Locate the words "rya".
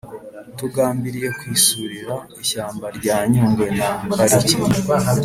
2.97-3.17